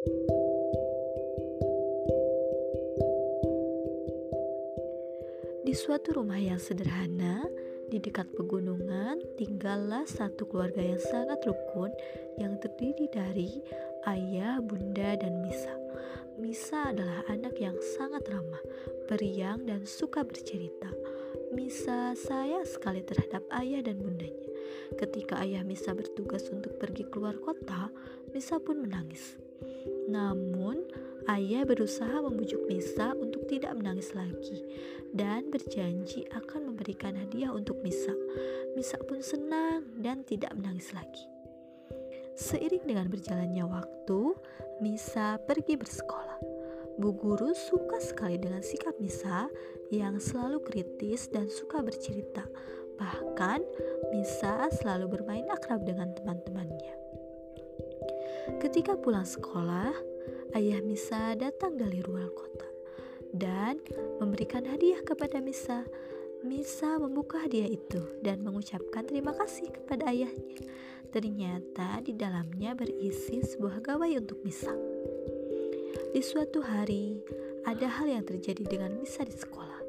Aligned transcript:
Di 0.00 0.08
suatu 5.76 6.16
rumah 6.16 6.40
yang 6.40 6.56
sederhana, 6.56 7.44
di 7.92 8.00
dekat 8.00 8.32
pegunungan, 8.32 9.20
tinggallah 9.36 10.08
satu 10.08 10.48
keluarga 10.48 10.80
yang 10.80 10.96
sangat 10.96 11.44
rukun 11.44 11.92
yang 12.40 12.56
terdiri 12.64 13.12
dari 13.12 13.60
ayah, 14.08 14.56
bunda, 14.64 15.20
dan 15.20 15.44
Misa. 15.44 15.76
Misa 16.40 16.96
adalah 16.96 17.20
anak 17.28 17.60
yang 17.60 17.76
sangat 18.00 18.24
ramah, 18.32 18.64
periang, 19.04 19.68
dan 19.68 19.84
suka 19.84 20.24
bercerita. 20.24 20.88
Misa 21.52 22.16
sayang 22.16 22.64
sekali 22.64 23.04
terhadap 23.04 23.44
ayah 23.52 23.84
dan 23.84 24.00
bundanya. 24.00 24.48
Ketika 24.96 25.44
ayah 25.44 25.60
Misa 25.60 25.92
bertugas 25.92 26.48
untuk 26.48 26.78
pergi 26.80 27.04
keluar 27.10 27.36
kota, 27.36 27.92
Misa 28.30 28.62
pun 28.62 28.86
menangis. 28.86 29.38
Namun, 30.06 30.86
ayah 31.30 31.66
berusaha 31.66 32.22
membujuk 32.22 32.62
Misa 32.70 33.14
untuk 33.18 33.46
tidak 33.50 33.74
menangis 33.74 34.14
lagi 34.14 34.62
dan 35.10 35.50
berjanji 35.50 36.26
akan 36.30 36.74
memberikan 36.74 37.18
hadiah 37.18 37.50
untuk 37.50 37.82
Misa. 37.82 38.14
Misa 38.78 38.98
pun 39.02 39.18
senang 39.22 39.86
dan 39.98 40.22
tidak 40.22 40.54
menangis 40.54 40.94
lagi. 40.94 41.26
Seiring 42.38 42.86
dengan 42.86 43.10
berjalannya 43.10 43.66
waktu, 43.66 44.20
Misa 44.80 45.36
pergi 45.44 45.76
bersekolah. 45.76 46.40
Bu 47.00 47.16
guru 47.16 47.52
suka 47.52 48.00
sekali 48.00 48.36
dengan 48.36 48.64
sikap 48.64 48.96
Misa 48.96 49.48
yang 49.92 50.20
selalu 50.20 50.60
kritis 50.64 51.28
dan 51.28 51.48
suka 51.48 51.84
bercerita. 51.84 52.44
Bahkan, 52.96 53.60
Misa 54.12 54.68
selalu 54.80 55.20
bermain 55.20 55.48
akrab 55.48 55.84
dengan 55.84 56.12
teman-temannya. 56.16 56.94
Ketika 58.60 58.96
pulang 58.96 59.28
sekolah, 59.28 59.92
ayah 60.56 60.80
Misa 60.80 61.36
datang 61.36 61.76
dari 61.76 62.00
luar 62.00 62.32
kota 62.32 62.64
dan 63.36 63.76
memberikan 64.16 64.64
hadiah 64.64 65.04
kepada 65.04 65.44
Misa. 65.44 65.84
Misa 66.40 66.96
membuka 66.96 67.44
hadiah 67.44 67.68
itu 67.68 68.00
dan 68.24 68.40
mengucapkan 68.40 69.04
terima 69.04 69.36
kasih 69.36 69.68
kepada 69.68 70.08
ayahnya. 70.08 70.56
Ternyata 71.12 72.00
di 72.00 72.16
dalamnya 72.16 72.72
berisi 72.72 73.44
sebuah 73.44 73.84
gawai 73.84 74.16
untuk 74.16 74.40
Misa. 74.40 74.72
Di 76.10 76.22
suatu 76.24 76.64
hari, 76.64 77.20
ada 77.68 77.86
hal 77.86 78.08
yang 78.08 78.24
terjadi 78.24 78.64
dengan 78.64 78.96
Misa 78.96 79.20
di 79.26 79.36
sekolah. 79.36 79.84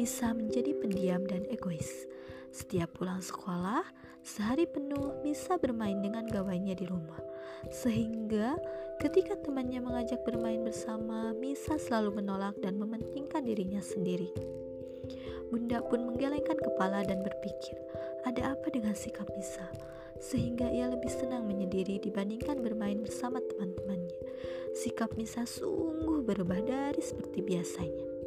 Misa 0.00 0.32
menjadi 0.32 0.72
pendiam 0.72 1.20
dan 1.28 1.44
egois. 1.52 2.08
Setiap 2.50 2.96
pulang 2.96 3.20
sekolah, 3.20 3.84
sehari 4.22 4.68
penuh 4.68 5.20
Misa 5.24 5.56
bermain 5.56 5.98
dengan 6.00 6.28
gawainya 6.28 6.76
di 6.76 6.86
rumah. 6.88 7.20
Sehingga 7.68 8.56
ketika 9.00 9.36
temannya 9.40 9.80
mengajak 9.84 10.20
bermain 10.24 10.64
bersama, 10.64 11.32
Misa 11.36 11.76
selalu 11.76 12.22
menolak 12.22 12.56
dan 12.60 12.80
mementingkan 12.80 13.44
dirinya 13.44 13.80
sendiri. 13.84 14.32
Bunda 15.50 15.82
pun 15.82 16.06
menggelengkan 16.06 16.56
kepala 16.56 17.02
dan 17.02 17.26
berpikir, 17.26 17.74
ada 18.22 18.54
apa 18.54 18.70
dengan 18.70 18.94
sikap 18.94 19.26
Misa? 19.34 19.66
Sehingga 20.20 20.68
ia 20.68 20.86
lebih 20.86 21.08
senang 21.08 21.48
menyendiri 21.48 21.98
dibandingkan 21.98 22.60
bermain 22.60 23.00
bersama 23.00 23.40
teman-temannya. 23.40 24.20
Sikap 24.76 25.16
Misa 25.18 25.48
sungguh 25.48 26.22
berubah 26.22 26.60
dari 26.62 27.02
seperti 27.02 27.42
biasanya. 27.42 28.19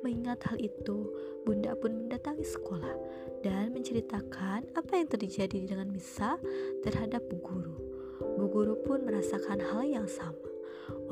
Mengingat 0.00 0.40
hal 0.48 0.56
itu, 0.56 1.12
Bunda 1.44 1.76
pun 1.76 2.04
mendatangi 2.04 2.44
sekolah 2.44 2.96
dan 3.44 3.72
menceritakan 3.76 4.72
apa 4.72 4.92
yang 4.96 5.08
terjadi 5.08 5.68
dengan 5.68 5.92
Misa 5.92 6.40
terhadap 6.80 7.24
bu 7.28 7.36
guru. 7.40 7.76
Bu 8.40 8.48
guru 8.48 8.74
pun 8.84 9.04
merasakan 9.04 9.60
hal 9.60 9.84
yang 9.84 10.08
sama. 10.08 10.48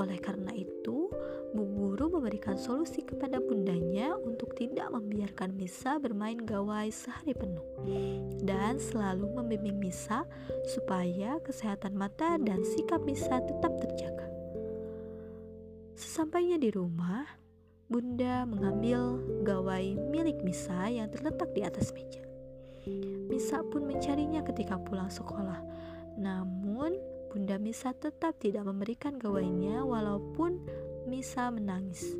Oleh 0.01 0.19
karena 0.19 0.51
itu, 0.55 1.13
Bu 1.57 1.65
guru 1.65 2.13
memberikan 2.13 2.61
solusi 2.61 3.01
kepada 3.01 3.41
bundanya 3.41 4.13
untuk 4.21 4.53
tidak 4.53 4.93
membiarkan 4.93 5.57
Misa 5.57 5.97
bermain 5.97 6.37
gawai 6.37 6.93
sehari 6.93 7.33
penuh 7.33 7.65
dan 8.45 8.77
selalu 8.77 9.33
membimbing 9.33 9.81
Misa 9.81 10.29
supaya 10.69 11.41
kesehatan 11.41 11.97
mata 11.97 12.37
dan 12.37 12.61
sikap 12.65 13.01
Misa 13.01 13.41
tetap 13.41 13.73
terjaga. 13.81 14.29
Sesampainya 15.99 16.61
di 16.61 16.71
rumah, 16.71 17.27
Bunda 17.89 18.45
mengambil 18.45 19.17
gawai 19.49 19.97
milik 20.13 20.45
Misa 20.45 20.93
yang 20.93 21.09
terletak 21.09 21.57
di 21.57 21.65
atas 21.65 21.97
meja. 21.97 22.21
Misa 23.33 23.65
pun 23.65 23.89
mencarinya 23.89 24.45
ketika 24.45 24.77
pulang 24.77 25.09
sekolah. 25.09 25.57
Namun, 26.21 26.93
Bunda 27.33 27.57
Misa 27.57 27.97
tetap 27.97 28.37
tidak 28.45 28.69
memberikan 28.69 29.17
gawainya 29.17 29.89
walaupun 29.89 30.61
Misa 31.09 31.49
menangis. 31.49 32.13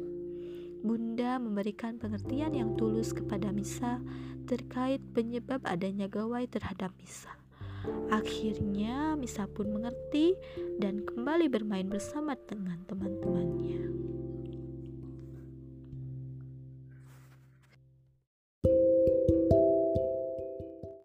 Bunda 0.81 1.37
memberikan 1.37 2.01
pengertian 2.01 2.57
yang 2.57 2.73
tulus 2.81 3.13
kepada 3.13 3.53
Misa 3.53 4.01
terkait 4.49 5.05
penyebab 5.13 5.61
adanya 5.69 6.09
gawai 6.09 6.49
terhadap 6.49 6.97
Misa. 6.97 7.37
Akhirnya 8.09 9.21
Misa 9.21 9.45
pun 9.45 9.69
mengerti 9.69 10.33
dan 10.81 11.05
kembali 11.05 11.53
bermain 11.53 11.93
bersama 11.93 12.41
dengan 12.49 12.81
teman-temannya. 12.89 13.48